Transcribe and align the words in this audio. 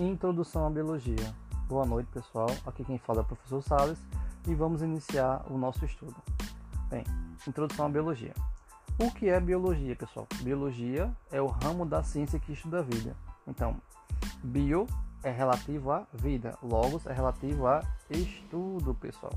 Introdução 0.00 0.66
à 0.66 0.70
Biologia. 0.70 1.34
Boa 1.68 1.84
noite, 1.84 2.06
pessoal. 2.06 2.48
Aqui 2.66 2.82
quem 2.82 2.96
fala 2.96 3.18
é 3.18 3.22
o 3.22 3.26
professor 3.26 3.62
Salles 3.62 3.98
e 4.48 4.54
vamos 4.54 4.80
iniciar 4.80 5.44
o 5.50 5.58
nosso 5.58 5.84
estudo. 5.84 6.16
Bem, 6.88 7.04
Introdução 7.46 7.84
à 7.84 7.88
Biologia. 7.90 8.32
O 8.98 9.10
que 9.10 9.28
é 9.28 9.38
biologia, 9.38 9.94
pessoal? 9.94 10.26
Biologia 10.40 11.14
é 11.30 11.42
o 11.42 11.48
ramo 11.48 11.84
da 11.84 12.02
ciência 12.02 12.40
que 12.40 12.50
estuda 12.50 12.78
a 12.78 12.82
vida. 12.82 13.14
Então, 13.46 13.76
bio 14.42 14.86
é 15.22 15.30
relativo 15.30 15.92
à 15.92 16.06
vida, 16.14 16.56
logos 16.62 17.04
é 17.04 17.12
relativo 17.12 17.66
a 17.66 17.82
estudo, 18.08 18.94
pessoal. 18.94 19.34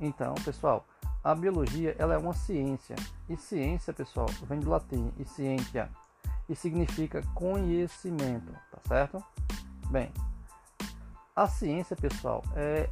Então, 0.00 0.34
pessoal, 0.44 0.84
a 1.22 1.36
biologia 1.36 1.94
ela 2.00 2.14
é 2.14 2.18
uma 2.18 2.34
ciência. 2.34 2.96
E 3.28 3.36
ciência, 3.36 3.92
pessoal, 3.92 4.26
vem 4.48 4.58
do 4.58 4.70
latim 4.70 5.12
e 5.20 5.24
ciência 5.24 5.88
e 6.48 6.54
significa 6.54 7.22
conhecimento, 7.34 8.52
tá 8.70 8.78
certo? 8.86 9.22
Bem, 9.90 10.12
a 11.34 11.46
ciência, 11.46 11.96
pessoal, 11.96 12.42
é 12.54 12.88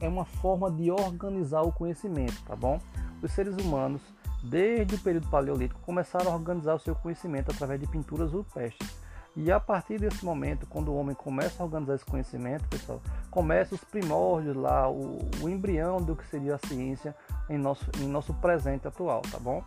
é 0.00 0.08
uma 0.08 0.24
forma 0.24 0.70
de 0.70 0.90
organizar 0.90 1.62
o 1.62 1.72
conhecimento, 1.72 2.40
tá 2.44 2.54
bom? 2.54 2.80
Os 3.22 3.32
seres 3.32 3.56
humanos, 3.56 4.00
desde 4.42 4.94
o 4.94 4.98
período 4.98 5.28
paleolítico, 5.28 5.80
começaram 5.80 6.30
a 6.30 6.34
organizar 6.34 6.74
o 6.74 6.78
seu 6.78 6.94
conhecimento 6.94 7.50
através 7.50 7.80
de 7.80 7.86
pinturas 7.86 8.32
rupestres. 8.32 8.88
E 9.36 9.52
a 9.52 9.60
partir 9.60 10.00
desse 10.00 10.24
momento, 10.24 10.66
quando 10.66 10.90
o 10.90 10.96
homem 10.96 11.14
começa 11.14 11.62
a 11.62 11.66
organizar 11.66 11.94
esse 11.94 12.04
conhecimento, 12.04 12.66
pessoal, 12.68 13.00
começa 13.30 13.74
os 13.74 13.84
primórdios 13.84 14.56
lá, 14.56 14.90
o, 14.90 15.18
o 15.40 15.48
embrião 15.48 15.98
do 16.02 16.16
que 16.16 16.26
seria 16.26 16.56
a 16.56 16.66
ciência 16.66 17.14
em 17.48 17.58
nosso, 17.58 17.88
em 17.98 18.08
nosso 18.08 18.34
presente 18.34 18.88
atual, 18.88 19.22
tá 19.22 19.38
bom? 19.38 19.62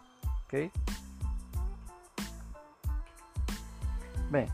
Ok? 0.46 0.72
Bem, 4.32 4.48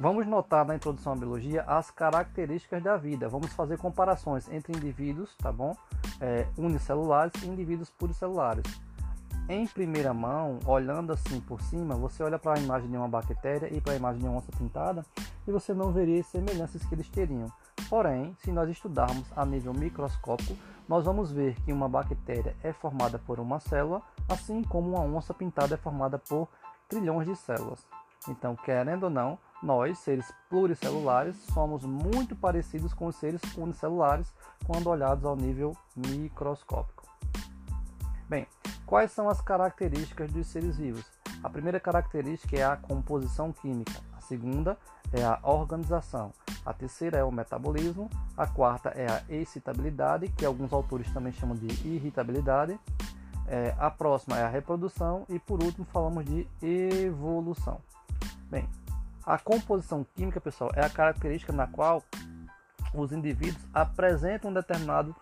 vamos 0.00 0.26
notar 0.26 0.64
na 0.64 0.76
introdução 0.76 1.12
à 1.12 1.16
biologia 1.16 1.62
as 1.64 1.90
características 1.90 2.82
da 2.82 2.96
vida. 2.96 3.28
Vamos 3.28 3.52
fazer 3.52 3.76
comparações 3.76 4.50
entre 4.50 4.74
indivíduos, 4.74 5.36
tá 5.36 5.52
bom? 5.52 5.76
É, 6.18 6.46
unicelulares 6.56 7.34
e 7.42 7.46
indivíduos 7.46 7.90
pluricelulares. 7.90 8.64
Em 9.46 9.66
primeira 9.66 10.14
mão, 10.14 10.58
olhando 10.64 11.12
assim 11.12 11.38
por 11.38 11.60
cima, 11.60 11.94
você 11.94 12.22
olha 12.22 12.38
para 12.38 12.58
a 12.58 12.62
imagem 12.62 12.90
de 12.90 12.96
uma 12.96 13.06
bactéria 13.06 13.68
e 13.76 13.78
para 13.78 13.92
a 13.92 13.96
imagem 13.96 14.22
de 14.22 14.26
uma 14.26 14.38
onça 14.38 14.50
pintada 14.56 15.04
e 15.46 15.52
você 15.52 15.74
não 15.74 15.92
veria 15.92 16.22
as 16.22 16.26
semelhanças 16.28 16.82
que 16.82 16.94
eles 16.94 17.10
teriam. 17.10 17.52
Porém, 17.90 18.34
se 18.38 18.50
nós 18.50 18.70
estudarmos 18.70 19.26
a 19.36 19.44
nível 19.44 19.74
microscópico, 19.74 20.56
nós 20.88 21.04
vamos 21.04 21.30
ver 21.30 21.60
que 21.60 21.74
uma 21.74 21.90
bactéria 21.90 22.56
é 22.62 22.72
formada 22.72 23.18
por 23.18 23.38
uma 23.38 23.60
célula, 23.60 24.00
assim 24.30 24.62
como 24.62 24.96
uma 24.96 25.00
onça 25.00 25.34
pintada 25.34 25.74
é 25.74 25.76
formada 25.76 26.18
por 26.18 26.48
trilhões 26.88 27.28
de 27.28 27.36
células. 27.36 27.86
Então, 28.28 28.56
querendo 28.56 29.04
ou 29.04 29.10
não, 29.10 29.38
nós, 29.62 29.98
seres 29.98 30.32
pluricelulares, 30.50 31.36
somos 31.52 31.84
muito 31.84 32.36
parecidos 32.36 32.92
com 32.92 33.06
os 33.06 33.16
seres 33.16 33.40
unicelulares 33.56 34.32
quando 34.66 34.88
olhados 34.88 35.24
ao 35.24 35.36
nível 35.36 35.76
microscópico. 35.96 37.04
Bem, 38.28 38.46
quais 38.86 39.10
são 39.10 39.28
as 39.28 39.40
características 39.40 40.30
dos 40.30 40.46
seres 40.46 40.76
vivos? 40.76 41.04
A 41.42 41.48
primeira 41.50 41.78
característica 41.78 42.56
é 42.56 42.64
a 42.64 42.76
composição 42.76 43.52
química, 43.52 43.92
a 44.16 44.20
segunda 44.20 44.78
é 45.12 45.22
a 45.22 45.38
organização, 45.42 46.32
a 46.64 46.72
terceira 46.72 47.18
é 47.18 47.24
o 47.24 47.30
metabolismo, 47.30 48.08
a 48.36 48.46
quarta 48.46 48.88
é 48.90 49.06
a 49.06 49.22
excitabilidade, 49.28 50.28
que 50.28 50.44
alguns 50.44 50.72
autores 50.72 51.10
também 51.12 51.32
chamam 51.32 51.54
de 51.54 51.66
irritabilidade, 51.86 52.78
é, 53.46 53.74
a 53.78 53.90
próxima 53.90 54.38
é 54.38 54.42
a 54.42 54.48
reprodução 54.48 55.26
e 55.28 55.38
por 55.38 55.62
último 55.62 55.86
falamos 55.92 56.24
de 56.24 56.48
evolução. 56.62 57.78
Bem, 58.50 58.68
a 59.26 59.38
composição 59.38 60.06
química, 60.14 60.40
pessoal, 60.40 60.70
é 60.74 60.84
a 60.84 60.90
característica 60.90 61.52
na 61.52 61.66
qual 61.66 62.02
os 62.92 63.12
indivíduos 63.12 63.62
apresentam 63.72 64.50
um 64.50 64.54
determinado 64.54 65.14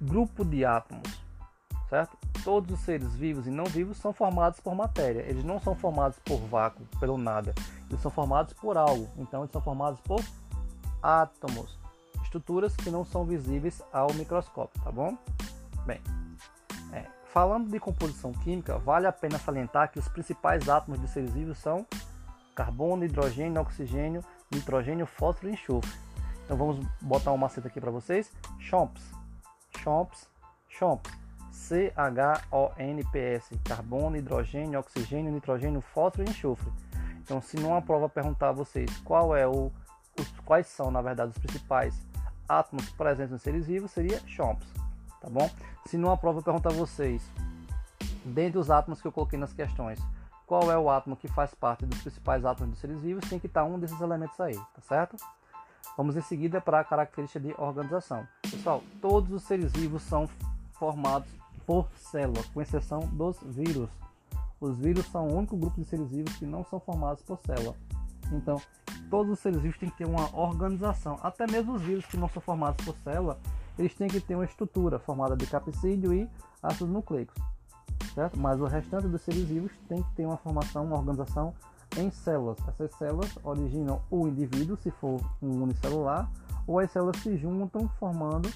grupo 0.00 0.44
de 0.44 0.64
átomos, 0.64 1.20
certo? 1.88 2.16
Todos 2.42 2.72
os 2.72 2.80
seres 2.80 3.14
vivos 3.14 3.46
e 3.46 3.50
não 3.50 3.64
vivos 3.64 3.96
são 3.96 4.12
formados 4.12 4.60
por 4.60 4.74
matéria. 4.74 5.20
Eles 5.20 5.44
não 5.44 5.58
são 5.58 5.74
formados 5.74 6.18
por 6.18 6.38
vácuo, 6.38 6.86
pelo 7.00 7.16
nada. 7.16 7.54
Eles 7.88 8.02
são 8.02 8.10
formados 8.10 8.52
por 8.52 8.76
algo. 8.76 9.08
Então, 9.16 9.40
eles 9.40 9.52
são 9.52 9.62
formados 9.62 9.98
por 10.00 10.22
átomos, 11.02 11.78
estruturas 12.22 12.76
que 12.76 12.90
não 12.90 13.04
são 13.04 13.24
visíveis 13.24 13.82
ao 13.92 14.12
microscópio, 14.14 14.82
tá 14.82 14.90
bom? 14.90 15.16
Bem, 15.86 16.00
é, 16.92 17.04
falando 17.26 17.70
de 17.70 17.78
composição 17.78 18.32
química, 18.32 18.78
vale 18.78 19.06
a 19.06 19.12
pena 19.12 19.38
salientar 19.38 19.90
que 19.90 19.98
os 19.98 20.08
principais 20.08 20.68
átomos 20.68 21.00
de 21.00 21.08
seres 21.08 21.32
vivos 21.32 21.58
são 21.58 21.86
carbono, 22.54 23.04
hidrogênio, 23.04 23.60
oxigênio, 23.60 24.22
nitrogênio, 24.50 25.06
fósforo 25.06 25.50
e 25.50 25.54
enxofre. 25.54 25.90
Então 26.44 26.56
vamos 26.56 26.86
botar 27.00 27.32
uma 27.32 27.38
macete 27.38 27.66
aqui 27.66 27.80
para 27.80 27.90
vocês. 27.90 28.30
Chomps, 28.58 29.02
chomps, 29.78 30.28
chomps. 30.68 31.10
C-H-O-N-P-S. 31.50 31.98
Carbono, 33.64 34.16
hidrogênio, 34.16 34.78
oxigênio, 34.78 35.32
nitrogênio, 35.32 35.80
fósforo 35.80 36.26
e 36.26 36.30
enxofre. 36.30 36.70
Então, 37.22 37.40
se 37.40 37.56
numa 37.56 37.80
prova 37.80 38.08
perguntar 38.08 38.50
a 38.50 38.52
vocês 38.52 38.98
qual 38.98 39.34
é 39.34 39.46
o, 39.46 39.72
os, 40.18 40.28
quais 40.44 40.66
são, 40.66 40.90
na 40.90 41.00
verdade, 41.00 41.30
os 41.30 41.38
principais 41.38 41.94
átomos 42.46 42.90
presentes 42.90 43.32
nos 43.32 43.40
seres 43.40 43.66
vivos, 43.66 43.90
seria 43.90 44.20
chomps, 44.26 44.68
tá 45.22 45.30
bom? 45.30 45.50
Se 45.86 45.96
numa 45.96 46.18
prova 46.18 46.42
perguntar 46.42 46.68
a 46.70 46.74
vocês, 46.74 47.22
dentre 48.26 48.58
os 48.58 48.70
átomos 48.70 49.00
que 49.00 49.08
eu 49.08 49.12
coloquei 49.12 49.38
nas 49.38 49.54
questões, 49.54 49.98
qual 50.46 50.70
é 50.70 50.78
o 50.78 50.90
átomo 50.90 51.16
que 51.16 51.28
faz 51.28 51.54
parte 51.54 51.86
dos 51.86 52.00
principais 52.00 52.44
átomos 52.44 52.70
dos 52.70 52.78
seres 52.78 53.00
vivos, 53.00 53.28
tem 53.28 53.38
que 53.38 53.46
estar 53.46 53.64
um 53.64 53.78
desses 53.78 54.00
elementos 54.00 54.38
aí, 54.40 54.54
tá 54.54 54.82
certo? 54.82 55.16
Vamos 55.96 56.16
em 56.16 56.22
seguida 56.22 56.60
para 56.60 56.80
a 56.80 56.84
característica 56.84 57.40
de 57.40 57.54
organização. 57.56 58.26
Pessoal, 58.42 58.82
todos 59.00 59.30
os 59.32 59.42
seres 59.42 59.72
vivos 59.72 60.02
são 60.02 60.28
formados 60.72 61.28
por 61.66 61.88
célula, 61.96 62.42
com 62.52 62.60
exceção 62.60 63.00
dos 63.00 63.38
vírus. 63.42 63.88
Os 64.60 64.76
vírus 64.76 65.06
são 65.06 65.28
o 65.28 65.36
único 65.36 65.56
grupo 65.56 65.80
de 65.80 65.86
seres 65.86 66.10
vivos 66.10 66.36
que 66.36 66.44
não 66.44 66.64
são 66.64 66.80
formados 66.80 67.22
por 67.22 67.38
célula. 67.46 67.74
Então, 68.32 68.60
todos 69.08 69.32
os 69.32 69.38
seres 69.38 69.60
vivos 69.60 69.78
têm 69.78 69.88
que 69.88 69.98
ter 69.98 70.06
uma 70.06 70.34
organização. 70.36 71.18
Até 71.22 71.46
mesmo 71.46 71.74
os 71.74 71.82
vírus 71.82 72.04
que 72.06 72.16
não 72.16 72.28
são 72.28 72.42
formados 72.42 72.84
por 72.84 72.96
célula, 72.98 73.38
eles 73.78 73.94
têm 73.94 74.08
que 74.08 74.20
ter 74.20 74.34
uma 74.34 74.44
estrutura 74.44 74.98
formada 74.98 75.36
de 75.36 75.46
capsídeo 75.46 76.12
e 76.12 76.28
ácidos 76.62 76.88
nucleicos 76.88 77.53
certo? 78.14 78.38
Mas 78.38 78.60
o 78.60 78.64
restante 78.64 79.06
dos 79.08 79.22
seres 79.22 79.42
vivos 79.42 79.72
tem 79.88 80.02
que 80.02 80.10
ter 80.12 80.26
uma 80.26 80.36
formação, 80.36 80.84
uma 80.84 80.96
organização 80.96 81.54
em 81.96 82.10
células. 82.10 82.58
Essas 82.68 82.94
células 82.94 83.30
originam 83.42 84.00
o 84.10 84.26
indivíduo, 84.26 84.76
se 84.76 84.90
for 84.90 85.20
um 85.42 85.62
unicelular, 85.62 86.30
ou 86.66 86.78
as 86.78 86.90
células 86.90 87.16
se 87.18 87.36
juntam 87.36 87.88
formando 87.98 88.50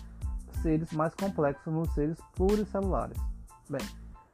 seres 0.63 0.93
mais 0.93 1.15
complexos 1.15 1.73
nos 1.73 1.93
seres 1.93 2.19
pluricelulares. 2.35 3.19
Bem, 3.69 3.83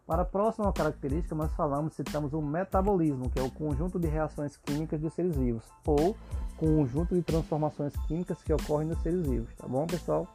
para 0.07 0.23
a 0.23 0.25
próxima 0.25 0.73
característica, 0.73 1.35
nós 1.35 1.53
falamos, 1.53 1.95
citamos 1.95 2.33
o 2.33 2.43
metabolismo, 2.43 3.31
que 3.31 3.39
é 3.39 3.43
o 3.43 3.51
conjunto 3.51 3.99
de 3.99 4.07
reações 4.07 4.57
químicas 4.57 5.01
dos 5.01 5.13
seres 5.15 5.37
vivos, 5.37 5.65
ou 5.87 6.17
conjunto 6.57 7.15
de 7.15 7.23
transformações 7.23 7.95
químicas 8.07 8.43
que 8.43 8.53
ocorrem 8.53 8.89
nos 8.89 8.99
seres 9.03 9.27
vivos, 9.27 9.55
tá 9.57 9.67
bom, 9.67 9.87
pessoal? 9.87 10.27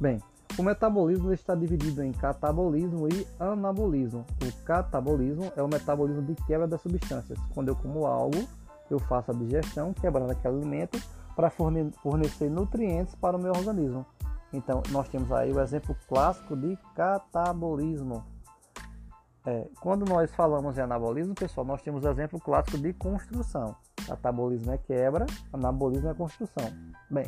Bem, 0.00 0.20
o 0.56 0.62
metabolismo 0.62 1.32
está 1.32 1.54
dividido 1.54 2.02
em 2.02 2.12
catabolismo 2.12 3.08
e 3.08 3.26
anabolismo. 3.40 4.24
O 4.42 4.64
catabolismo 4.64 5.52
é 5.56 5.62
o 5.62 5.68
metabolismo 5.68 6.22
de 6.22 6.34
quebra 6.46 6.66
das 6.66 6.80
substâncias. 6.80 7.38
Quando 7.52 7.68
eu 7.68 7.76
como 7.76 8.06
algo, 8.06 8.46
eu 8.88 8.98
faço 9.00 9.32
a 9.32 9.34
digestão, 9.34 9.92
quebrando 9.92 10.30
aquele 10.30 10.56
alimento 10.56 11.00
para 11.34 11.50
fornecer 11.50 12.48
nutrientes 12.48 13.14
para 13.16 13.36
o 13.36 13.40
meu 13.40 13.52
organismo. 13.52 14.06
Então, 14.52 14.80
nós 14.90 15.08
temos 15.08 15.32
aí 15.32 15.52
o 15.52 15.60
exemplo 15.60 15.96
clássico 16.08 16.56
de 16.56 16.78
catabolismo. 16.94 18.24
É, 19.44 19.68
quando 19.80 20.08
nós 20.08 20.32
falamos 20.34 20.78
em 20.78 20.82
anabolismo, 20.82 21.34
pessoal, 21.34 21.66
nós 21.66 21.82
temos 21.82 22.04
o 22.04 22.08
exemplo 22.08 22.40
clássico 22.40 22.78
de 22.78 22.92
construção. 22.92 23.74
Catabolismo 24.06 24.70
é 24.70 24.78
quebra, 24.78 25.26
anabolismo 25.52 26.08
é 26.08 26.14
construção. 26.14 26.64
Bem, 27.10 27.26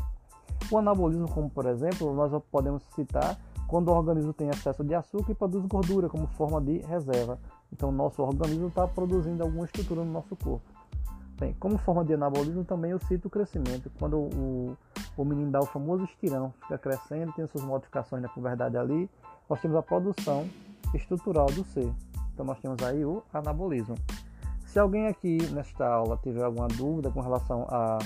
o 0.70 0.78
anabolismo, 0.78 1.28
como 1.28 1.50
por 1.50 1.66
exemplo, 1.66 2.12
nós 2.14 2.32
podemos 2.50 2.82
citar 2.94 3.38
quando 3.66 3.88
o 3.88 3.92
organismo 3.92 4.32
tem 4.32 4.48
excesso 4.48 4.84
de 4.84 4.94
açúcar 4.94 5.32
e 5.32 5.34
produz 5.34 5.64
gordura 5.66 6.08
como 6.08 6.26
forma 6.28 6.60
de 6.60 6.78
reserva. 6.78 7.38
Então, 7.72 7.90
nosso 7.90 8.22
organismo 8.22 8.68
está 8.68 8.86
produzindo 8.86 9.42
alguma 9.42 9.64
estrutura 9.64 10.04
no 10.04 10.12
nosso 10.12 10.36
corpo. 10.36 10.62
Bem, 11.38 11.54
como 11.60 11.76
forma 11.76 12.04
de 12.04 12.14
anabolismo, 12.14 12.64
também 12.64 12.92
eu 12.92 12.98
cito 12.98 13.28
o 13.28 13.30
crescimento. 13.30 13.90
Quando 13.98 14.16
o, 14.16 14.76
o 15.16 15.24
menino 15.24 15.50
dá 15.50 15.58
o 15.60 15.66
famoso 15.66 16.04
estirão, 16.04 16.54
fica 16.62 16.78
crescendo, 16.78 17.32
tem 17.32 17.46
suas 17.48 17.64
modificações 17.64 18.22
na 18.22 18.28
puberdade 18.28 18.76
ali, 18.78 19.10
nós 19.50 19.60
temos 19.60 19.76
a 19.76 19.82
produção 19.82 20.48
estrutural 20.94 21.46
do 21.46 21.64
ser. 21.64 21.92
Então, 22.32 22.46
nós 22.46 22.58
temos 22.60 22.82
aí 22.82 23.04
o 23.04 23.22
anabolismo. 23.34 23.96
Se 24.66 24.78
alguém 24.78 25.08
aqui 25.08 25.38
nesta 25.52 25.86
aula 25.86 26.18
tiver 26.22 26.44
alguma 26.44 26.68
dúvida 26.68 27.10
com 27.10 27.20
relação 27.20 27.66
a 27.68 27.98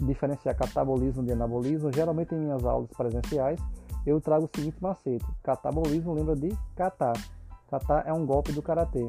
diferenciar 0.00 0.56
catabolismo 0.56 1.22
de 1.22 1.32
anabolismo, 1.32 1.92
geralmente 1.92 2.34
em 2.34 2.38
minhas 2.38 2.64
aulas 2.64 2.90
presenciais 2.96 3.60
eu 4.10 4.20
trago 4.20 4.46
o 4.46 4.56
seguinte 4.56 4.76
macete: 4.80 5.24
catabolismo 5.42 6.14
lembra 6.14 6.34
de 6.34 6.56
kata. 6.74 7.12
Kata 7.70 8.04
é 8.06 8.12
um 8.12 8.24
golpe 8.24 8.52
do 8.52 8.62
karatê. 8.62 9.08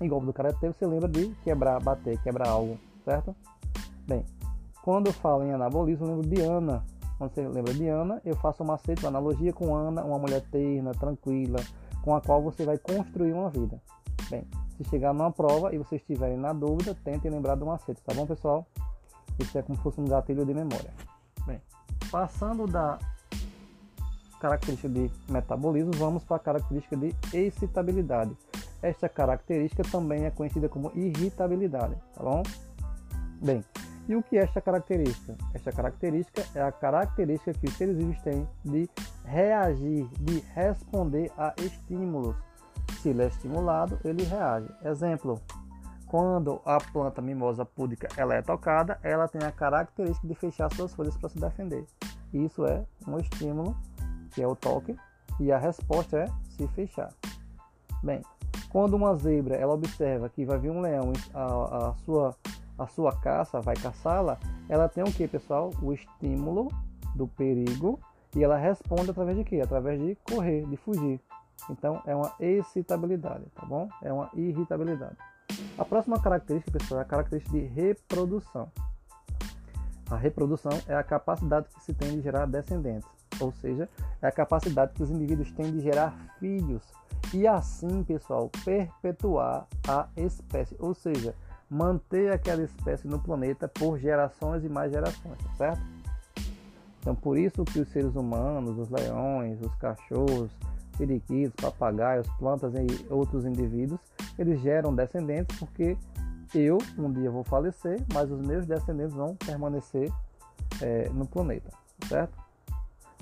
em 0.00 0.08
golpe 0.08 0.26
do 0.26 0.32
karatê, 0.32 0.68
você 0.68 0.86
lembra 0.86 1.08
de 1.08 1.28
quebrar, 1.44 1.80
bater, 1.82 2.20
quebrar 2.22 2.48
algo, 2.48 2.78
certo? 3.04 3.34
Bem, 4.06 4.24
quando 4.82 5.08
eu 5.08 5.12
falo 5.12 5.44
em 5.44 5.52
anabolismo, 5.52 6.06
eu 6.06 6.16
lembro 6.16 6.28
de 6.28 6.40
Ana. 6.40 6.84
Quando 7.18 7.32
você 7.32 7.48
lembra 7.48 7.74
de 7.74 7.88
Ana, 7.88 8.20
eu 8.24 8.36
faço 8.36 8.62
uma 8.62 8.74
macete, 8.74 9.04
uma 9.04 9.08
analogia 9.08 9.52
com 9.52 9.74
Ana, 9.74 10.04
uma 10.04 10.18
mulher 10.18 10.42
terna, 10.50 10.92
tranquila, 10.92 11.58
com 12.02 12.14
a 12.14 12.20
qual 12.20 12.42
você 12.42 12.64
vai 12.64 12.78
construir 12.78 13.32
uma 13.32 13.50
vida. 13.50 13.80
Bem, 14.30 14.46
se 14.76 14.84
chegar 14.84 15.14
numa 15.14 15.30
prova 15.30 15.74
e 15.74 15.78
vocês 15.78 16.00
estiverem 16.00 16.36
na 16.36 16.52
dúvida, 16.52 16.96
tentem 17.04 17.30
lembrar 17.30 17.54
do 17.54 17.66
macete, 17.66 18.02
tá 18.02 18.14
bom, 18.14 18.26
pessoal? 18.26 18.66
Isso 19.38 19.56
é 19.58 19.62
como 19.62 19.76
se 19.76 19.82
fosse 19.82 20.00
um 20.00 20.04
gatilho 20.06 20.44
de 20.44 20.54
memória. 20.54 20.92
Bem, 21.46 21.60
passando 22.10 22.66
da 22.66 22.98
característica 24.40 24.88
de 24.88 25.10
metabolismo, 25.28 25.92
vamos 25.96 26.24
para 26.24 26.36
a 26.36 26.40
característica 26.40 26.96
de 26.96 27.14
excitabilidade. 27.32 28.36
Esta 28.82 29.08
característica 29.08 29.82
também 29.84 30.24
é 30.24 30.30
conhecida 30.30 30.68
como 30.68 30.92
irritabilidade, 30.94 31.96
tá 32.14 32.22
bom? 32.22 32.42
Bem, 33.42 33.64
e 34.08 34.14
o 34.14 34.22
que 34.22 34.38
é 34.38 34.42
esta 34.42 34.60
característica? 34.60 35.36
Esta 35.52 35.72
característica 35.72 36.44
é 36.54 36.62
a 36.62 36.70
característica 36.70 37.52
que 37.52 37.66
os 37.66 37.76
seres 37.76 37.96
vivos 37.96 38.20
têm 38.20 38.46
de 38.64 38.88
reagir, 39.24 40.06
de 40.20 40.40
responder 40.54 41.32
a 41.36 41.52
estímulos. 41.58 42.36
Se 43.02 43.08
ele 43.08 43.24
é 43.24 43.26
estimulado, 43.26 43.98
ele 44.04 44.22
reage. 44.22 44.68
Exemplo: 44.84 45.40
quando 46.16 46.62
a 46.64 46.78
planta 46.78 47.20
mimosa 47.20 47.62
púdica 47.62 48.08
ela 48.16 48.34
é 48.34 48.40
tocada, 48.40 48.98
ela 49.02 49.28
tem 49.28 49.46
a 49.46 49.52
característica 49.52 50.26
de 50.26 50.34
fechar 50.34 50.72
suas 50.72 50.94
folhas 50.94 51.14
para 51.14 51.28
se 51.28 51.38
defender. 51.38 51.84
Isso 52.32 52.64
é 52.64 52.82
um 53.06 53.18
estímulo, 53.18 53.76
que 54.30 54.42
é 54.42 54.48
o 54.48 54.56
toque, 54.56 54.96
e 55.38 55.52
a 55.52 55.58
resposta 55.58 56.20
é 56.20 56.26
se 56.48 56.66
fechar. 56.68 57.12
Bem, 58.02 58.22
quando 58.70 58.94
uma 58.94 59.14
zebra 59.14 59.56
ela 59.56 59.74
observa 59.74 60.30
que 60.30 60.46
vai 60.46 60.58
vir 60.58 60.70
um 60.70 60.80
leão, 60.80 61.12
a, 61.34 61.88
a 61.88 61.94
sua 61.96 62.34
a 62.78 62.86
sua 62.86 63.14
caça, 63.20 63.60
vai 63.60 63.76
caçá-la, 63.76 64.38
ela 64.70 64.88
tem 64.88 65.04
o 65.04 65.12
que, 65.12 65.28
pessoal? 65.28 65.70
O 65.82 65.92
estímulo 65.92 66.68
do 67.14 67.28
perigo 67.28 68.00
e 68.34 68.42
ela 68.42 68.56
responde 68.56 69.10
através 69.10 69.36
de 69.36 69.44
quê? 69.44 69.60
Através 69.60 70.00
de 70.00 70.16
correr, 70.30 70.64
de 70.64 70.78
fugir. 70.78 71.20
Então 71.68 72.00
é 72.06 72.16
uma 72.16 72.32
excitabilidade, 72.40 73.44
tá 73.54 73.66
bom? 73.66 73.86
É 74.02 74.10
uma 74.10 74.30
irritabilidade. 74.32 75.16
A 75.78 75.84
próxima 75.84 76.18
característica, 76.18 76.78
pessoal, 76.78 77.00
é 77.00 77.02
a 77.02 77.06
característica 77.06 77.58
de 77.58 77.64
reprodução. 77.66 78.70
A 80.10 80.16
reprodução 80.16 80.72
é 80.86 80.94
a 80.94 81.02
capacidade 81.02 81.68
que 81.68 81.82
se 81.82 81.92
tem 81.92 82.16
de 82.16 82.22
gerar 82.22 82.46
descendentes, 82.46 83.08
ou 83.40 83.52
seja, 83.52 83.88
é 84.22 84.26
a 84.26 84.32
capacidade 84.32 84.94
que 84.94 85.02
os 85.02 85.10
indivíduos 85.10 85.50
têm 85.52 85.72
de 85.72 85.80
gerar 85.80 86.16
filhos 86.38 86.82
e 87.34 87.46
assim, 87.46 88.04
pessoal, 88.04 88.50
perpetuar 88.64 89.66
a 89.86 90.08
espécie, 90.16 90.76
ou 90.78 90.94
seja, 90.94 91.34
manter 91.68 92.32
aquela 92.32 92.62
espécie 92.62 93.08
no 93.08 93.18
planeta 93.18 93.68
por 93.68 93.98
gerações 93.98 94.64
e 94.64 94.68
mais 94.68 94.92
gerações, 94.92 95.38
tá 95.38 95.54
certo? 95.56 95.82
Então, 97.00 97.14
por 97.14 97.36
isso 97.36 97.64
que 97.64 97.80
os 97.80 97.88
seres 97.88 98.14
humanos, 98.14 98.78
os 98.78 98.88
leões, 98.88 99.60
os 99.60 99.74
cachorros, 99.76 100.50
periquitos, 100.96 101.54
papagaios, 101.56 102.26
plantas 102.38 102.72
e 102.74 103.06
outros 103.10 103.44
indivíduos, 103.44 104.00
eles 104.38 104.60
geram 104.60 104.94
descendentes 104.94 105.58
porque 105.58 105.96
eu 106.54 106.78
um 106.98 107.12
dia 107.12 107.30
vou 107.30 107.44
falecer, 107.44 108.02
mas 108.12 108.30
os 108.30 108.40
meus 108.40 108.66
descendentes 108.66 109.14
vão 109.14 109.34
permanecer 109.36 110.12
é, 110.80 111.08
no 111.10 111.26
planeta, 111.26 111.70
certo? 112.08 112.36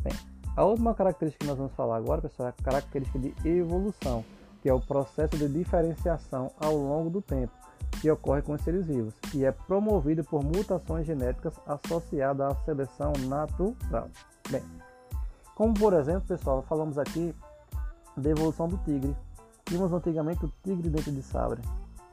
Bem, 0.02 0.12
a 0.56 0.64
última 0.64 0.94
característica 0.94 1.44
que 1.44 1.48
nós 1.48 1.58
vamos 1.58 1.72
falar 1.74 1.96
agora, 1.96 2.20
pessoal, 2.22 2.48
é 2.48 2.54
a 2.58 2.62
característica 2.62 3.18
de 3.18 3.34
evolução, 3.48 4.24
que 4.62 4.68
é 4.68 4.74
o 4.74 4.80
processo 4.80 5.36
de 5.36 5.48
diferenciação 5.48 6.50
ao 6.60 6.76
longo 6.76 7.10
do 7.10 7.22
tempo 7.22 7.52
que 8.00 8.10
ocorre 8.10 8.42
com 8.42 8.52
os 8.52 8.60
seres 8.60 8.86
vivos 8.86 9.14
e 9.32 9.44
é 9.44 9.52
promovido 9.52 10.22
por 10.24 10.44
mutações 10.44 11.06
genéticas 11.06 11.54
associadas 11.66 12.52
à 12.52 12.54
seleção 12.64 13.12
natural. 13.28 14.08
Bem, 14.50 14.62
como 15.54 15.74
por 15.74 15.94
exemplo, 15.94 16.22
pessoal, 16.26 16.62
falamos 16.62 16.98
aqui 16.98 17.34
da 18.16 18.30
evolução 18.30 18.68
do 18.68 18.76
tigre. 18.78 19.16
Tínhamos 19.64 19.92
antigamente 19.92 20.44
o 20.44 20.52
tigre 20.62 20.88
dentro 20.88 21.12
de 21.12 21.22
sabre. 21.22 21.60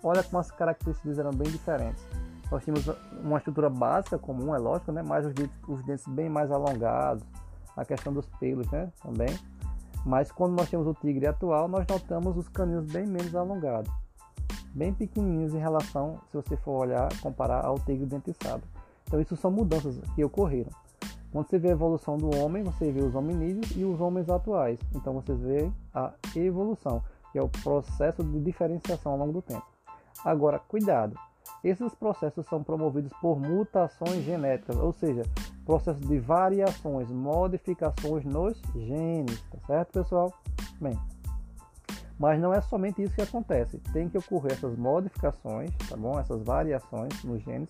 Olha 0.04 0.24
como 0.24 0.40
as 0.40 0.50
características 0.52 1.20
eram 1.20 1.32
bem 1.32 1.50
diferentes. 1.52 2.06
Nós 2.50 2.64
tínhamos 2.64 2.86
uma 3.24 3.38
estrutura 3.38 3.70
básica 3.70 4.18
comum, 4.18 4.54
é 4.54 4.58
lógico, 4.58 4.92
né? 4.92 5.02
mas 5.02 5.26
os 5.26 5.34
dentes, 5.34 5.56
os 5.68 5.84
dentes 5.84 6.08
bem 6.08 6.30
mais 6.30 6.52
alongados, 6.52 7.24
a 7.78 7.86
questão 7.86 8.12
dos 8.12 8.26
pelos 8.40 8.70
né? 8.72 8.92
também. 9.02 9.38
Mas 10.06 10.32
quando 10.32 10.58
nós 10.58 10.70
temos 10.70 10.88
o 10.88 10.94
tigre 10.94 11.28
atual, 11.28 11.68
nós 11.68 11.86
notamos 11.88 12.36
os 12.38 12.50
caninos 12.50 12.92
bem 12.92 13.06
menos 13.06 13.36
alongados 13.36 13.92
bem 14.74 14.94
pequenininhos 14.94 15.54
em 15.54 15.60
relação, 15.60 16.20
se 16.30 16.38
você 16.38 16.56
for 16.58 16.80
olhar, 16.80 17.10
comparar 17.20 17.66
ao 17.66 17.78
tigre 17.80 18.06
dentiçado. 18.06 18.64
Então 19.06 19.20
isso 19.20 19.36
são 19.36 19.52
mudanças 19.52 20.00
que 20.16 20.24
ocorreram. 20.24 20.72
Quando 21.32 21.48
você 21.48 21.58
vê 21.58 21.70
a 21.70 21.72
evolução 21.72 22.18
do 22.18 22.36
homem, 22.38 22.64
você 22.64 22.92
vê 22.92 23.02
os 23.02 23.16
hominídeos 23.16 23.72
e 23.76 23.86
os 23.86 24.02
homens 24.02 24.30
atuais. 24.30 24.78
Então 24.94 25.14
você 25.14 25.34
vê 25.34 25.72
a 25.94 26.14
evolução, 26.36 27.02
que 27.32 27.40
é 27.40 27.42
o 27.42 27.48
processo 27.48 28.24
de 28.24 28.40
diferenciação 28.42 29.14
ao 29.14 29.18
longo 29.18 29.34
do 29.34 29.42
tempo. 29.42 29.66
Agora, 30.26 30.60
cuidado. 30.60 31.16
Esses 31.64 31.94
processos 31.96 32.46
são 32.48 32.64
promovidos 32.64 33.14
por 33.22 33.40
mutações 33.40 34.24
genéticas, 34.24 34.78
ou 34.78 34.92
seja, 34.92 35.24
processos 35.66 36.06
de 36.08 36.20
variações, 36.20 37.10
modificações 37.10 38.26
nos 38.26 38.60
genes, 38.76 39.42
tá 39.50 39.58
certo, 39.68 39.92
pessoal? 39.94 40.34
Bem, 40.80 41.00
mas 42.20 42.40
não 42.40 42.54
é 42.54 42.62
somente 42.62 43.02
isso 43.02 43.16
que 43.16 43.22
acontece. 43.22 43.80
Tem 43.94 44.10
que 44.10 44.18
ocorrer 44.18 44.54
essas 44.54 44.76
modificações, 44.78 45.72
tá 45.88 45.96
bom? 45.96 46.20
Essas 46.20 46.44
variações 46.44 47.24
nos 47.24 47.42
genes 47.42 47.70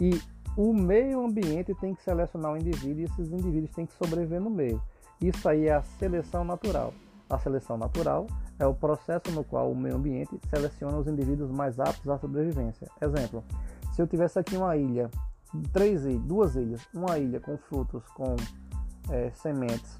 e 0.00 0.20
o 0.56 0.72
meio 0.72 1.24
ambiente 1.24 1.74
tem 1.74 1.94
que 1.94 2.02
selecionar 2.02 2.52
o 2.52 2.56
indivíduo 2.56 3.00
e 3.00 3.04
esses 3.04 3.30
indivíduos 3.30 3.70
têm 3.70 3.86
que 3.86 3.94
sobreviver 3.94 4.40
no 4.40 4.50
meio. 4.50 4.82
Isso 5.20 5.48
aí 5.48 5.66
é 5.66 5.74
a 5.74 5.82
seleção 5.82 6.44
natural. 6.44 6.92
A 7.28 7.38
seleção 7.38 7.76
natural 7.76 8.26
é 8.58 8.66
o 8.66 8.74
processo 8.74 9.30
no 9.30 9.42
qual 9.42 9.70
o 9.70 9.76
meio 9.76 9.96
ambiente 9.96 10.38
seleciona 10.50 10.98
os 10.98 11.06
indivíduos 11.06 11.50
mais 11.50 11.80
aptos 11.80 12.08
à 12.08 12.18
sobrevivência. 12.18 12.88
Exemplo: 13.00 13.42
se 13.92 14.02
eu 14.02 14.06
tivesse 14.06 14.38
aqui 14.38 14.56
uma 14.56 14.76
ilha, 14.76 15.10
três 15.72 16.04
ilhas, 16.04 16.22
duas 16.22 16.56
ilhas, 16.56 16.80
uma 16.92 17.18
ilha 17.18 17.40
com 17.40 17.56
frutos 17.56 18.04
com 18.08 18.36
é, 19.10 19.30
sementes 19.30 19.98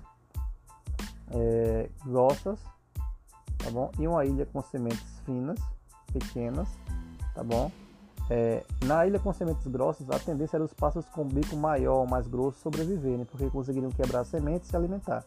é, 1.31 1.88
grossas 2.04 2.60
tá 3.62 3.71
bom? 3.71 3.90
E 3.99 4.06
uma 4.06 4.25
ilha 4.25 4.44
com 4.47 4.61
sementes 4.62 5.21
finas, 5.25 5.59
pequenas, 6.12 6.68
tá 7.35 7.42
bom? 7.42 7.71
É, 8.31 8.64
na 8.85 9.07
ilha 9.07 9.19
com 9.19 9.33
sementes 9.33 9.67
grossas, 9.67 10.09
a 10.11 10.19
tendência 10.19 10.57
era 10.57 10.64
os 10.64 10.73
pássaros 10.73 11.09
com 11.11 11.25
bico 11.25 11.57
maior, 11.57 12.07
mais 12.09 12.26
grosso 12.26 12.59
sobreviverem, 12.61 13.25
porque 13.25 13.50
conseguiriam 13.50 13.91
quebrar 13.91 14.21
as 14.21 14.29
sementes 14.29 14.69
e 14.69 14.71
se 14.71 14.76
alimentar. 14.76 15.25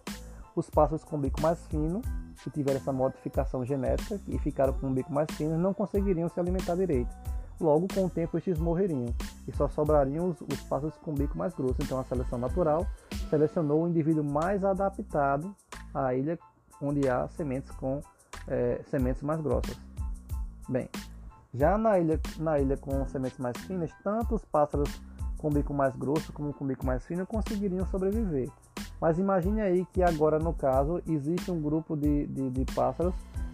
Os 0.55 0.69
pássaros 0.69 1.03
com 1.03 1.19
bico 1.19 1.41
mais 1.41 1.65
fino, 1.67 2.01
que 2.43 2.49
tiveram 2.49 2.77
essa 2.77 2.93
modificação 2.93 3.65
genética 3.65 4.19
e 4.27 4.37
ficaram 4.39 4.73
com 4.73 4.87
um 4.87 4.93
bico 4.93 5.11
mais 5.11 5.29
fino, 5.31 5.57
não 5.57 5.73
conseguiriam 5.73 6.29
se 6.29 6.39
alimentar 6.39 6.75
direito. 6.75 7.13
Logo, 7.59 7.87
com 7.93 8.05
o 8.05 8.09
tempo, 8.09 8.37
estes 8.37 8.59
morreriam 8.59 9.13
e 9.47 9.55
só 9.55 9.67
sobrariam 9.69 10.29
os, 10.29 10.41
os 10.41 10.61
pássaros 10.63 10.95
com 10.97 11.13
bico 11.13 11.37
mais 11.37 11.53
grosso. 11.53 11.75
Então, 11.81 11.99
a 11.99 12.03
seleção 12.03 12.37
natural 12.37 12.85
selecionou 13.29 13.83
o 13.83 13.87
indivíduo 13.87 14.23
mais 14.23 14.63
adaptado 14.63 15.55
à 15.93 16.13
ilha 16.13 16.37
onde 16.81 17.07
há 17.07 17.27
sementes 17.29 17.71
com 17.71 18.01
é, 18.47 18.81
sementes 18.89 19.21
mais 19.21 19.39
grossas. 19.41 19.77
Bem, 20.67 20.89
já 21.57 21.77
na 21.77 21.99
ilha, 21.99 22.19
na 22.37 22.59
ilha 22.59 22.77
com 22.77 23.07
sementes 23.07 23.37
mais 23.39 23.57
finas, 23.59 23.91
tanto 24.03 24.35
os 24.35 24.45
pássaros 24.45 24.89
com 25.37 25.49
bico 25.49 25.73
mais 25.73 25.95
grosso 25.95 26.31
como 26.33 26.53
com 26.53 26.65
bico 26.65 26.85
mais 26.85 27.05
fino 27.05 27.25
conseguiriam 27.25 27.85
sobreviver. 27.87 28.49
Mas 28.99 29.19
imagine 29.19 29.61
aí 29.61 29.85
que 29.93 30.01
agora, 30.01 30.39
no 30.39 30.53
caso, 30.53 31.01
existe 31.07 31.51
um 31.51 31.61
grupo 31.61 31.95
de, 31.95 32.25
de, 32.27 32.49
de 32.49 32.65
pássaros 32.73 33.13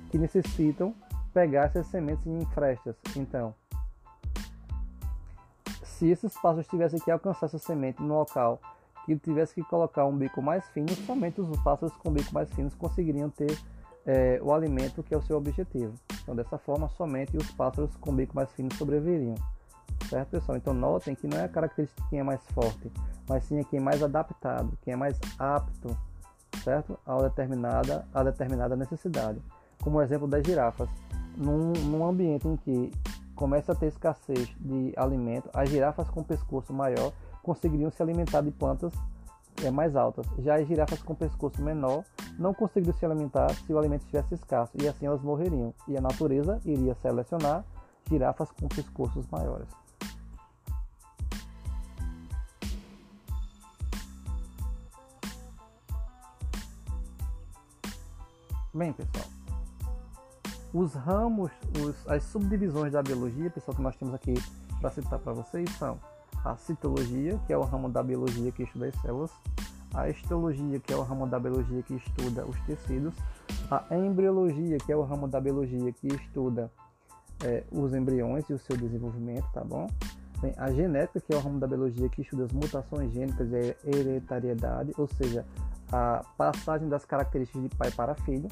que 0.10 0.18
necessitam 0.18 0.94
pegar 1.34 1.66
essas 1.66 1.88
sementes 1.88 2.26
em 2.28 2.46
frestas. 2.48 2.96
Então, 3.16 3.54
se 5.84 6.10
esses 6.10 6.34
pássaros 6.34 6.68
tivessem 6.68 7.00
que 7.00 7.12
alcançar 7.12 7.48
essa 7.48 7.60
semente 7.60 8.02
no 8.02 8.18
local 8.18 8.60
que 9.06 9.18
tivesse 9.18 9.56
que 9.56 9.64
colocar 9.64 10.06
um 10.06 10.16
bico 10.16 10.42
mais 10.42 10.68
fino, 10.70 10.90
somente 11.06 11.42
os 11.42 11.60
pássaros 11.62 11.96
com 11.98 12.12
bico 12.12 12.34
mais 12.34 12.52
finos 12.54 12.76
conseguiriam 12.76 13.30
ter 13.30 13.58
é, 14.06 14.40
o 14.42 14.54
alimento 14.54 15.04
que 15.04 15.14
é 15.14 15.18
o 15.18 15.22
seu 15.22 15.38
objetivo. 15.38 15.94
Então, 16.22 16.36
dessa 16.36 16.58
forma, 16.58 16.90
somente 16.90 17.38
os 17.38 17.50
pássaros 17.52 17.96
com 17.98 18.14
bico 18.16 18.36
mais 18.36 18.52
fino 18.54 18.74
sobreviveriam. 18.76 19.36
Certo, 20.10 20.30
pessoal? 20.30 20.58
Então, 20.58 20.74
notem 20.74 21.16
que 21.16 21.28
não 21.28 21.38
é 21.38 21.46
a 21.46 21.50
característica 21.50 22.02
de 22.04 22.10
quem 22.10 22.20
é 22.20 22.24
mais 22.24 22.42
forte, 22.48 22.92
mas 23.28 23.44
sim 23.46 23.60
é 23.60 23.64
quem 23.64 23.80
é 23.80 23.82
mais 23.82 24.02
adaptado, 24.02 24.78
quem 24.82 24.94
é 24.94 24.98
mais 24.98 25.20
apto, 25.38 25.96
certo? 26.64 26.98
A 27.06 27.22
determinada, 27.22 28.06
a 28.14 28.24
determinada 28.24 28.76
necessidade. 28.76 29.42
Como 29.82 29.98
o 29.98 30.02
exemplo 30.02 30.28
das 30.28 30.46
girafas. 30.46 30.90
Num, 31.38 31.72
num 31.72 32.06
ambiente 32.06 32.48
em 32.48 32.58
que 32.58 32.92
começa 33.36 33.72
a 33.72 33.76
ter 33.76 33.88
escassez 33.88 34.54
de 34.60 34.94
alimento, 34.98 35.50
as 35.54 35.70
girafas 35.70 36.10
com 36.10 36.22
pescoço 36.24 36.74
maior 36.74 37.14
conseguiriam 37.42 37.90
se 37.90 38.02
alimentar 38.04 38.42
de 38.42 38.52
plantas 38.52 38.94
é, 39.64 39.72
mais 39.72 39.96
altas. 39.96 40.26
Já 40.40 40.56
as 40.56 40.68
girafas 40.68 41.02
com 41.02 41.16
pescoço 41.16 41.62
menor 41.62 42.04
não 42.42 42.54
conseguiriam 42.54 42.98
se 42.98 43.06
alimentar 43.06 43.54
se 43.54 43.72
o 43.72 43.78
alimento 43.78 44.02
estivesse 44.02 44.34
escasso, 44.34 44.72
e 44.82 44.88
assim 44.88 45.06
elas 45.06 45.22
morreriam. 45.22 45.74
E 45.88 45.96
a 45.96 46.02
natureza 46.02 46.60
iria 46.66 46.96
selecionar 46.96 47.64
girafas 48.10 48.52
com 48.52 48.68
pescoços 48.68 49.26
maiores. 49.32 49.68
Bem, 58.74 58.94
pessoal, 58.94 59.26
os 60.74 60.94
ramos, 60.94 61.52
os, 61.78 62.08
as 62.10 62.24
subdivisões 62.24 62.94
da 62.94 63.04
biologia, 63.04 63.50
pessoal, 63.50 63.76
que 63.76 63.82
nós 63.82 63.96
temos 63.98 64.14
aqui 64.14 64.34
para 64.80 64.90
citar 64.90 65.20
para 65.20 65.34
vocês 65.34 65.70
são 65.72 66.00
a 66.44 66.56
citologia, 66.56 67.38
que 67.46 67.54
é 67.54 67.58
o 67.58 67.64
ramo 67.64 67.90
da 67.90 68.02
biologia 68.02 68.52
que 68.52 68.64
estuda 68.64 68.88
as 68.88 68.96
células, 69.02 69.32
a 69.94 70.10
histologia, 70.10 70.80
que 70.80 70.94
é 70.94 70.96
o 70.96 71.02
ramo 71.02 71.28
da 71.28 71.40
biologia 71.40 71.82
que 71.84 71.96
estuda 71.96 72.46
os 72.46 72.60
tecidos, 72.62 73.14
a 73.70 73.96
embriologia, 73.96 74.78
que 74.78 74.92
é 74.92 74.96
o 74.96 75.04
ramo 75.04 75.28
da 75.28 75.40
biologia 75.40 75.92
que 75.92 76.08
estuda 76.08 76.72
é, 77.44 77.64
os 77.72 77.94
embriões 77.94 78.50
e 78.50 78.54
o 78.54 78.60
seu 78.60 78.78
desenvolvimento, 78.78 79.46
tá 79.54 79.64
bom? 79.64 79.88
A 80.58 80.72
genética, 80.72 81.20
que 81.20 81.34
é 81.34 81.38
o 81.38 81.40
ramo 81.40 81.60
da 81.60 81.68
biologia 81.68 82.10
que 82.10 82.22
estuda 82.22 82.46
as 82.46 82.52
mutações 82.52 83.12
gênicas 83.12 83.52
e 83.52 83.56
a 83.56 83.76
hereditariedade, 83.86 84.92
ou 84.98 85.08
seja, 85.08 85.46
a 85.92 86.24
passagem 86.36 86.90
das 86.90 87.06
características 87.06 87.62
de 87.62 87.70
pai 87.76 87.92
para 87.92 88.16
filho. 88.16 88.50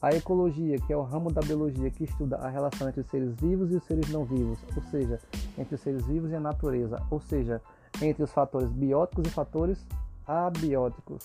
A 0.00 0.10
ecologia, 0.10 0.78
que 0.78 0.92
é 0.92 0.96
o 0.96 1.02
ramo 1.02 1.30
da 1.32 1.40
biologia 1.40 1.90
que 1.90 2.04
estuda 2.04 2.36
a 2.36 2.48
relação 2.48 2.88
entre 2.88 3.00
os 3.00 3.08
seres 3.08 3.34
vivos 3.34 3.70
e 3.72 3.76
os 3.76 3.84
seres 3.84 4.08
não 4.10 4.24
vivos, 4.24 4.58
ou 4.76 4.82
seja, 4.84 5.18
entre 5.56 5.74
os 5.74 5.80
seres 5.80 6.06
vivos 6.06 6.30
e 6.30 6.36
a 6.36 6.40
natureza, 6.40 7.02
ou 7.10 7.20
seja, 7.20 7.60
entre 8.00 8.22
os 8.22 8.30
fatores 8.30 8.70
bióticos 8.70 9.26
e 9.26 9.30
fatores 9.30 9.84
abióticos. 10.28 11.22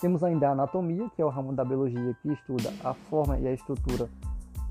Temos 0.00 0.22
ainda 0.22 0.48
a 0.48 0.52
anatomia, 0.52 1.10
que 1.10 1.20
é 1.20 1.24
o 1.24 1.28
ramo 1.28 1.52
da 1.52 1.64
biologia 1.64 2.16
que 2.22 2.32
estuda 2.32 2.72
a 2.82 2.94
forma 2.94 3.38
e 3.38 3.46
a 3.46 3.52
estrutura 3.52 4.08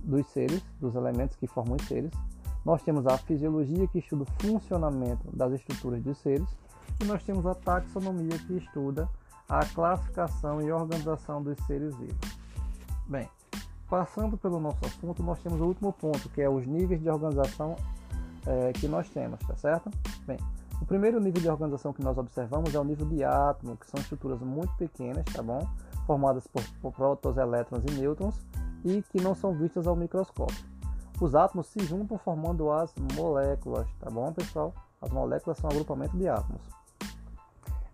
dos 0.02 0.26
seres, 0.28 0.64
dos 0.80 0.96
elementos 0.96 1.36
que 1.36 1.46
formam 1.46 1.76
os 1.76 1.88
seres. 1.88 2.12
Nós 2.66 2.82
temos 2.82 3.06
a 3.06 3.18
fisiologia, 3.18 3.88
que 3.88 4.00
estuda 4.00 4.24
o 4.24 4.44
funcionamento 4.44 5.24
das 5.36 5.54
estruturas 5.54 6.02
dos 6.02 6.18
seres. 6.18 6.48
E 7.00 7.06
nós 7.06 7.24
temos 7.24 7.46
a 7.46 7.54
taxonomia, 7.54 8.38
que 8.40 8.58
estuda 8.58 9.08
a 9.48 9.66
classificação 9.66 10.62
e 10.62 10.72
organização 10.72 11.44
dos 11.44 11.58
seres 11.66 11.96
vivos. 11.96 12.40
Bem, 13.08 13.30
passando 13.90 14.38
pelo 14.38 14.60
nosso 14.60 14.84
assunto, 14.86 15.22
nós 15.22 15.40
temos 15.40 15.60
o 15.60 15.66
último 15.66 15.94
ponto, 15.94 16.30
que 16.30 16.42
é 16.42 16.50
os 16.50 16.66
níveis 16.66 17.02
de 17.02 17.10
organização 17.10 17.76
é, 18.46 18.74
que 18.74 18.88
nós 18.88 19.10
temos, 19.10 19.40
tá 19.42 19.56
certo? 19.56 19.90
Bem, 20.26 20.38
o 20.82 20.86
primeiro 20.86 21.20
nível 21.20 21.42
de 21.42 21.50
organização 21.50 21.94
que 21.94 22.04
nós 22.04 22.18
observamos 22.18 22.74
é 22.74 22.80
o 22.80 22.84
nível 22.84 23.06
de 23.06 23.24
átomo, 23.24 23.78
que 23.78 23.90
são 23.90 24.00
estruturas 24.00 24.40
muito 24.40 24.74
pequenas, 24.76 25.26
tá 25.26 25.44
bom? 25.44 25.68
Formadas 26.06 26.48
por, 26.48 26.64
por 26.82 26.94
prótons, 26.94 27.38
elétrons 27.38 27.84
e 27.86 27.92
nêutrons 27.92 28.36
e 28.86 29.02
que 29.02 29.22
não 29.22 29.36
são 29.36 29.54
vistas 29.54 29.88
ao 29.88 29.96
microscópio. 29.96 30.58
Os 31.20 31.36
átomos 31.36 31.68
se 31.68 31.80
juntam 31.82 32.18
formando 32.18 32.72
as 32.72 32.94
moléculas, 33.16 33.88
tá 34.00 34.10
bom, 34.10 34.32
pessoal? 34.32 34.74
As 35.02 35.12
moléculas 35.12 35.58
são 35.58 35.70
um 35.70 35.74
agrupamento 35.74 36.18
de 36.18 36.28
átomos. 36.28 36.62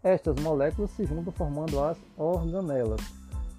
Estas 0.04 0.36
moléculas 0.40 0.92
se 0.92 1.06
juntam 1.06 1.34
formando 1.34 1.84
as 1.84 1.98
organelas. 2.16 3.02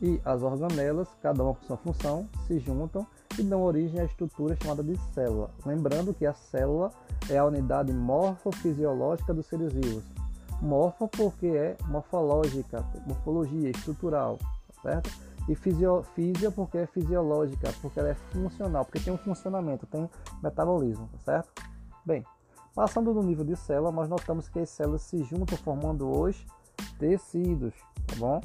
E 0.01 0.21
as 0.25 0.43
organelas, 0.43 1.09
cada 1.21 1.43
uma 1.43 1.55
com 1.55 1.65
sua 1.65 1.77
função, 1.77 2.29
se 2.47 2.61
juntam 2.61 3.05
e 3.39 3.43
dão 3.43 3.63
origem 3.63 4.01
à 4.01 4.05
estrutura 4.05 4.57
chamada 4.63 4.83
de 4.83 4.97
célula. 5.13 5.51
Lembrando 5.65 6.15
que 6.15 6.27
a 6.27 6.35
célula 6.35 6.91
é 7.29 7.39
a 7.39 7.45
unidade 7.45 7.93
morfofisiológica 7.93 9.35
dos 9.35 9.47
seres 9.47 9.73
vivos. 9.73 10.05
Morfo 10.61 11.09
porque 11.09 11.47
é 11.47 11.77
morfológica, 11.87 12.85
morfologia 13.07 13.71
estrutural, 13.71 14.39
certo? 14.83 15.11
E 15.49 15.55
fisio 15.55 16.03
porque 16.55 16.79
é 16.79 16.87
fisiológica, 16.87 17.73
porque 17.81 18.01
ela 18.01 18.09
é 18.09 18.15
funcional, 18.15 18.85
porque 18.85 19.01
tem 19.01 19.13
um 19.13 19.19
funcionamento, 19.19 19.87
tem 19.87 20.09
metabolismo, 20.43 21.09
certo? 21.25 21.51
Bem, 22.05 22.25
Passando 22.77 23.15
do 23.15 23.23
nível 23.23 23.43
de 23.43 23.57
célula, 23.57 23.91
nós 23.91 24.07
notamos 24.07 24.51
que 24.51 24.59
as 24.59 24.69
células 24.69 25.01
se 25.01 25.23
juntam 25.25 25.57
formando 25.57 26.11
os 26.11 26.37
tecidos, 26.99 27.73
tá 28.07 28.17
bom? 28.19 28.39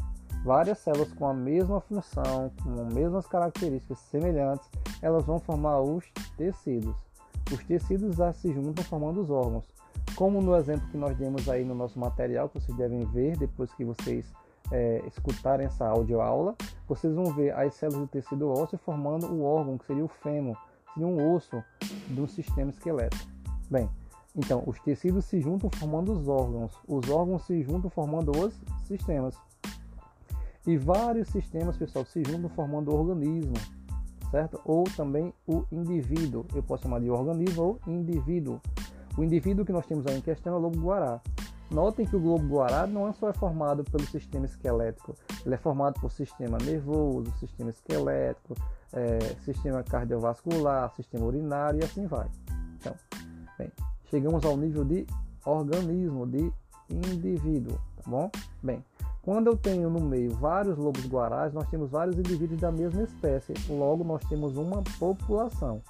Várias 0.46 0.78
células 0.78 1.12
com 1.12 1.28
a 1.28 1.34
mesma 1.34 1.82
função, 1.82 2.50
com 2.64 2.82
as 2.82 2.94
mesmas 2.94 3.28
características 3.28 4.00
semelhantes, 4.00 4.70
elas 5.02 5.26
vão 5.26 5.40
formar 5.40 5.80
os 5.82 6.06
tecidos. 6.38 6.96
Os 7.52 7.64
tecidos 7.64 8.18
se 8.36 8.54
juntam 8.54 8.84
formando 8.84 9.22
os 9.22 9.30
órgãos. 9.30 9.66
Como 10.16 10.42
no 10.42 10.56
exemplo 10.56 10.88
que 10.90 10.98
nós 10.98 11.18
demos 11.18 11.50
aí 11.50 11.64
no 11.64 11.74
nosso 11.74 12.00
material, 12.00 12.50
que 12.50 12.60
vocês 12.60 12.78
devem 12.78 13.06
ver 13.06 13.38
depois 13.38 13.74
que 13.74 13.84
vocês 13.84 14.32
é, 14.72 15.02
escutarem 15.08 15.66
essa 15.66 15.88
audioaula, 15.88 16.56
vocês 16.88 17.14
vão 17.14 17.26
ver 17.34 17.54
as 17.54 17.74
células 17.76 18.02
do 18.02 18.08
tecido 18.08 18.50
ósseo 18.50 18.78
formando 18.78 19.28
o 19.28 19.44
órgão, 19.44 19.78
que 19.78 19.86
seria 19.86 20.06
o 20.06 20.08
fêmur, 20.08 20.56
seria 20.94 21.08
um 21.08 21.34
osso 21.34 21.64
do 22.10 22.28
sistema 22.28 22.70
esquelético. 22.70 23.30
Bem, 23.70 23.90
então, 24.36 24.64
os 24.66 24.80
tecidos 24.80 25.26
se 25.26 25.42
juntam 25.42 25.70
formando 25.70 26.14
os 26.14 26.28
órgãos, 26.28 26.72
os 26.88 27.10
órgãos 27.10 27.44
se 27.44 27.62
juntam 27.64 27.90
formando 27.90 28.32
os 28.32 28.54
sistemas. 28.86 29.36
E 30.66 30.78
vários 30.78 31.28
sistemas, 31.30 31.76
pessoal, 31.76 32.06
se 32.06 32.24
juntam 32.24 32.50
formando 32.50 32.92
o 32.92 32.98
organismo, 32.98 33.54
certo? 34.32 34.60
Ou 34.66 34.86
também 34.96 35.34
o 35.46 35.64
indivíduo. 35.72 36.46
Eu 36.56 36.64
posso 36.64 36.84
chamar 36.84 37.00
de 37.00 37.10
organismo 37.10 37.64
ou 37.64 37.80
indivíduo. 37.86 38.60
O 39.18 39.24
indivíduo 39.24 39.66
que 39.66 39.74
nós 39.74 39.86
temos 39.86 40.08
aí 40.08 40.18
em 40.18 40.22
questão 40.22 40.54
é 40.54 40.56
o 40.56 40.60
lobo-guará. 40.60 41.22
Notem 41.70 42.06
que 42.06 42.16
o 42.16 42.20
globo-guará 42.20 42.88
não 42.88 43.08
é 43.08 43.14
só 43.14 43.30
é 43.30 43.34
formado 43.34 43.84
pelo 43.86 44.06
sistema 44.08 44.46
esquelético, 44.46 45.16
ele 45.46 45.56
é 45.56 45.58
formado 45.58 46.02
por 46.02 46.12
sistema 46.12 46.58
nervoso, 46.58 47.32
sistema 47.40 47.70
esquelético, 47.70 48.56
é, 48.92 49.20
sistema 49.46 49.82
cardiovascular, 49.82 50.94
sistema 50.96 51.26
urinário 51.26 51.80
e 51.80 51.84
assim 51.86 52.08
vai. 52.08 52.30
Então, 52.78 52.94
bem, 53.58 53.72
chegamos 54.10 54.44
ao 54.44 54.58
nível 54.58 54.84
de 54.84 55.08
organismo, 55.46 56.28
de 56.28 56.52
indivíduo, 56.90 57.80
tá 57.96 58.04
bom? 58.06 58.30
Bem, 58.62 58.84
quando 59.22 59.48
eu 59.48 59.56
tenho 59.56 59.90
no 59.90 60.00
meio 60.00 60.32
vários 60.32 60.78
lobos 60.78 61.06
guarás, 61.06 61.54
nós 61.54 61.68
temos 61.70 61.92
vários 61.92 62.18
indivíduos 62.18 62.60
da 62.60 62.72
mesma 62.72 63.04
espécie, 63.04 63.54
logo 63.70 64.04
nós 64.04 64.24
temos 64.26 64.58
uma 64.58 64.82
população. 65.00 65.82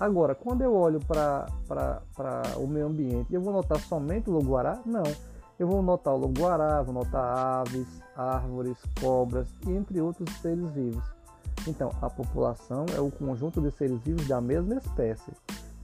Agora, 0.00 0.34
quando 0.34 0.62
eu 0.62 0.74
olho 0.74 1.00
para 1.06 1.46
o 2.56 2.66
meio 2.66 2.86
ambiente, 2.86 3.34
eu 3.34 3.40
vou 3.40 3.52
notar 3.52 3.78
somente 3.80 4.30
o 4.30 4.32
lobo 4.32 4.50
guará? 4.50 4.80
Não. 4.86 5.02
Eu 5.58 5.66
vou 5.66 5.82
notar 5.82 6.14
o 6.14 6.18
lobo 6.18 6.40
guará, 6.40 6.80
vou 6.82 6.94
notar 6.94 7.36
aves, 7.36 8.00
árvores, 8.16 8.78
cobras 9.00 9.48
e 9.66 9.72
entre 9.72 10.00
outros 10.00 10.32
seres 10.36 10.70
vivos. 10.70 11.02
Então, 11.66 11.90
a 12.00 12.08
população 12.08 12.86
é 12.96 13.00
o 13.00 13.10
conjunto 13.10 13.60
de 13.60 13.70
seres 13.72 14.00
vivos 14.00 14.26
da 14.28 14.40
mesma 14.40 14.76
espécie. 14.76 15.32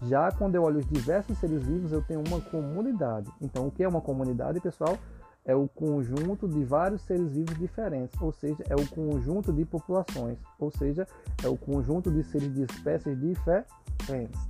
Já 0.03 0.31
quando 0.31 0.55
eu 0.55 0.63
olho 0.63 0.79
os 0.79 0.87
diversos 0.87 1.37
seres 1.39 1.65
vivos, 1.65 1.91
eu 1.93 2.03
tenho 2.03 2.23
uma 2.27 2.41
comunidade. 2.41 3.31
Então, 3.41 3.67
o 3.67 3.71
que 3.71 3.83
é 3.83 3.89
uma 3.89 4.01
comunidade, 4.01 4.61
pessoal? 4.61 4.97
É 5.45 5.55
o 5.55 5.69
conjunto 5.69 6.49
de 6.49 6.65
vários 6.65 7.03
seres 7.03 7.31
vivos 7.33 7.59
diferentes, 7.59 8.21
ou 8.21 8.33
seja, 8.33 8.65
é 8.69 8.75
o 8.75 8.89
conjunto 8.89 9.53
de 9.53 9.65
populações, 9.65 10.39
ou 10.59 10.71
seja, 10.71 11.07
é 11.43 11.49
o 11.49 11.57
conjunto 11.57 12.11
de 12.11 12.23
seres 12.25 12.53
de 12.55 12.63
espécies 12.63 13.19
diferentes. 13.21 14.41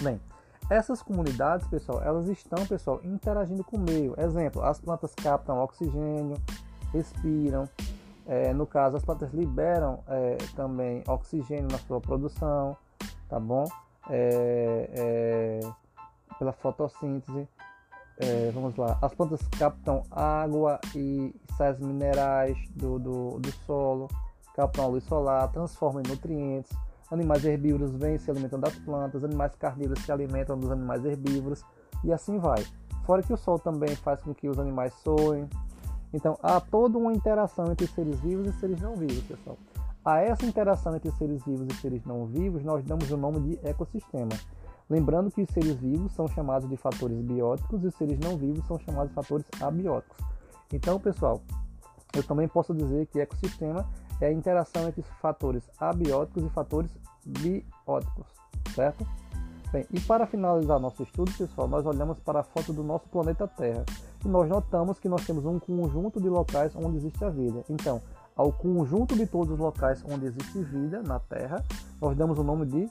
Bem, 0.00 0.20
essas 0.68 1.02
comunidades, 1.02 1.66
pessoal, 1.68 2.02
elas 2.02 2.26
estão, 2.26 2.66
pessoal, 2.66 3.00
interagindo 3.04 3.62
com 3.62 3.76
o 3.76 3.80
meio. 3.80 4.14
Exemplo, 4.18 4.62
as 4.62 4.80
plantas 4.80 5.14
captam 5.14 5.58
oxigênio, 5.58 6.36
respiram. 6.92 7.68
É, 8.26 8.52
no 8.52 8.66
caso, 8.66 8.96
as 8.96 9.04
plantas 9.04 9.32
liberam 9.32 10.00
é, 10.08 10.36
também 10.54 11.02
oxigênio 11.06 11.68
na 11.70 11.78
sua 11.78 12.00
produção, 12.00 12.76
tá 13.28 13.38
bom? 13.40 13.64
é, 14.08 14.90
é, 14.92 15.60
pela 16.38 16.52
fotossíntese. 16.52 17.48
É, 18.22 18.50
vamos 18.52 18.76
lá, 18.76 18.98
as 19.00 19.14
plantas 19.14 19.40
captam 19.58 20.02
água 20.10 20.78
e 20.94 21.34
sais 21.56 21.80
minerais 21.80 22.54
do, 22.76 22.98
do, 22.98 23.38
do 23.40 23.52
solo, 23.64 24.08
captam 24.54 24.84
a 24.84 24.88
luz 24.88 25.04
solar, 25.04 25.50
transformam 25.50 26.02
em 26.04 26.08
nutrientes. 26.08 26.70
Animais 27.10 27.44
herbívoros 27.46 27.92
vêm 27.96 28.18
se 28.18 28.30
alimentando 28.30 28.60
das 28.60 28.78
plantas, 28.80 29.24
animais 29.24 29.54
carnívoros 29.56 30.04
se 30.04 30.12
alimentam 30.12 30.58
dos 30.58 30.70
animais 30.70 31.02
herbívoros 31.04 31.64
e 32.04 32.12
assim 32.12 32.38
vai. 32.38 32.62
Fora 33.06 33.22
que 33.22 33.32
o 33.32 33.38
sol 33.38 33.58
também 33.58 33.96
faz 33.96 34.20
com 34.20 34.34
que 34.34 34.48
os 34.48 34.58
animais 34.58 34.92
soem. 35.02 35.48
Então 36.12 36.38
há 36.42 36.60
toda 36.60 36.98
uma 36.98 37.14
interação 37.14 37.72
entre 37.72 37.86
seres 37.86 38.20
vivos 38.20 38.48
e 38.48 38.52
seres 38.60 38.80
não 38.82 38.96
vivos, 38.96 39.22
pessoal. 39.22 39.56
A 40.04 40.20
essa 40.20 40.44
interação 40.44 40.94
entre 40.94 41.10
seres 41.12 41.42
vivos 41.44 41.66
e 41.68 41.74
seres 41.80 42.04
não 42.04 42.26
vivos, 42.26 42.62
nós 42.62 42.84
damos 42.84 43.10
o 43.10 43.16
nome 43.16 43.40
de 43.40 43.66
ecossistema. 43.66 44.32
Lembrando 44.90 45.30
que 45.30 45.40
os 45.40 45.48
seres 45.50 45.76
vivos 45.76 46.12
são 46.12 46.26
chamados 46.26 46.68
de 46.68 46.76
fatores 46.76 47.16
bióticos 47.20 47.84
e 47.84 47.86
os 47.86 47.94
seres 47.94 48.18
não 48.18 48.36
vivos 48.36 48.66
são 48.66 48.76
chamados 48.80 49.10
de 49.10 49.14
fatores 49.14 49.46
abióticos. 49.60 50.18
Então, 50.72 50.98
pessoal, 50.98 51.40
eu 52.12 52.24
também 52.24 52.48
posso 52.48 52.74
dizer 52.74 53.06
que 53.06 53.20
ecossistema 53.20 53.88
é 54.20 54.26
a 54.26 54.32
interação 54.32 54.88
entre 54.88 55.02
fatores 55.22 55.62
abióticos 55.78 56.44
e 56.44 56.48
fatores 56.50 56.90
bióticos, 57.24 58.26
certo? 58.74 59.06
Bem, 59.72 59.86
e 59.92 60.00
para 60.00 60.26
finalizar 60.26 60.80
nosso 60.80 61.04
estudo, 61.04 61.30
pessoal, 61.38 61.68
nós 61.68 61.86
olhamos 61.86 62.18
para 62.18 62.40
a 62.40 62.42
foto 62.42 62.72
do 62.72 62.82
nosso 62.82 63.08
planeta 63.08 63.46
Terra 63.46 63.84
e 64.24 64.28
nós 64.28 64.48
notamos 64.48 64.98
que 64.98 65.08
nós 65.08 65.24
temos 65.24 65.46
um 65.46 65.60
conjunto 65.60 66.20
de 66.20 66.28
locais 66.28 66.74
onde 66.74 66.96
existe 66.96 67.24
a 67.24 67.30
vida. 67.30 67.62
Então, 67.70 68.02
ao 68.36 68.52
conjunto 68.52 69.14
de 69.14 69.24
todos 69.24 69.52
os 69.52 69.58
locais 69.60 70.02
onde 70.04 70.26
existe 70.26 70.60
vida 70.62 71.00
na 71.02 71.20
Terra, 71.20 71.64
nós 72.00 72.16
damos 72.16 72.36
o 72.38 72.42
nome 72.42 72.66
de 72.66 72.90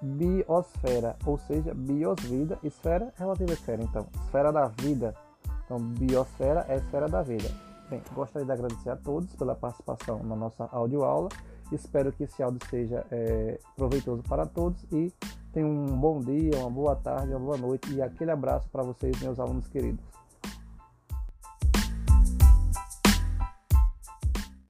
biosfera, 0.00 1.16
ou 1.24 1.38
seja, 1.38 1.74
biosvida, 1.74 2.58
esfera 2.62 3.12
relativa 3.16 3.50
à 3.50 3.54
esfera. 3.54 3.82
Então, 3.82 4.06
esfera 4.14 4.52
da 4.52 4.68
vida. 4.68 5.14
Então, 5.64 5.78
biosfera 5.78 6.64
é 6.68 6.76
esfera 6.76 7.08
da 7.08 7.22
vida. 7.22 7.48
Bem, 7.88 8.02
gostaria 8.14 8.44
de 8.44 8.52
agradecer 8.52 8.90
a 8.90 8.96
todos 8.96 9.34
pela 9.36 9.54
participação 9.54 10.22
na 10.22 10.34
nossa 10.34 10.68
audioaula. 10.72 11.28
Espero 11.72 12.12
que 12.12 12.24
esse 12.24 12.42
áudio 12.42 12.60
seja 12.68 13.04
é, 13.10 13.58
proveitoso 13.76 14.22
para 14.22 14.46
todos 14.46 14.84
e 14.92 15.12
tenham 15.52 15.70
um 15.70 15.98
bom 15.98 16.20
dia, 16.20 16.58
uma 16.58 16.70
boa 16.70 16.96
tarde, 16.96 17.30
uma 17.30 17.40
boa 17.40 17.56
noite 17.56 17.92
e 17.92 18.02
aquele 18.02 18.30
abraço 18.30 18.68
para 18.70 18.82
vocês, 18.82 19.20
meus 19.20 19.38
alunos 19.40 19.66
queridos. 19.68 20.04